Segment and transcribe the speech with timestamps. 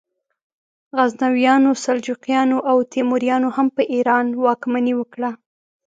[0.97, 5.31] غزنویانو، سلجوقیانو او تیموریانو هم په ایران واکمني وکړه.